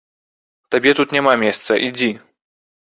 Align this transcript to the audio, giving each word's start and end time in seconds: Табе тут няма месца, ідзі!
Табе 0.77 0.95
тут 1.01 1.15
няма 1.17 1.37
месца, 1.45 1.71
ідзі! 1.93 2.13